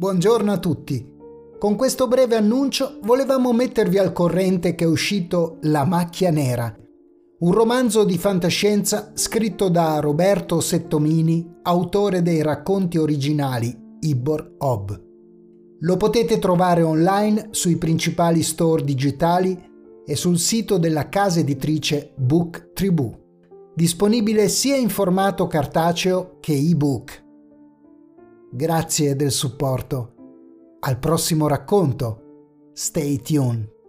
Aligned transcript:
Buongiorno 0.00 0.50
a 0.50 0.56
tutti. 0.56 1.06
Con 1.58 1.76
questo 1.76 2.08
breve 2.08 2.34
annuncio 2.34 3.00
volevamo 3.02 3.52
mettervi 3.52 3.98
al 3.98 4.14
corrente 4.14 4.74
che 4.74 4.84
è 4.84 4.86
uscito 4.86 5.58
La 5.64 5.84
macchia 5.84 6.30
nera, 6.30 6.74
un 7.40 7.52
romanzo 7.52 8.04
di 8.04 8.16
fantascienza 8.16 9.12
scritto 9.12 9.68
da 9.68 10.00
Roberto 10.00 10.58
Settomini, 10.60 11.58
autore 11.64 12.22
dei 12.22 12.40
racconti 12.40 12.96
originali 12.96 13.78
Ibor 14.00 14.54
Hob. 14.60 15.04
Lo 15.80 15.96
potete 15.98 16.38
trovare 16.38 16.80
online 16.80 17.48
sui 17.50 17.76
principali 17.76 18.42
store 18.42 18.82
digitali 18.82 19.54
e 20.06 20.16
sul 20.16 20.38
sito 20.38 20.78
della 20.78 21.10
casa 21.10 21.40
editrice 21.40 22.14
Book 22.16 22.72
Tribù, 22.72 23.14
disponibile 23.74 24.48
sia 24.48 24.76
in 24.76 24.88
formato 24.88 25.46
cartaceo 25.46 26.38
che 26.40 26.54
ebook. 26.54 27.28
Grazie 28.52 29.14
del 29.14 29.30
supporto. 29.30 30.14
Al 30.80 30.98
prossimo 30.98 31.46
racconto. 31.46 32.70
Stay 32.72 33.20
tuned. 33.22 33.79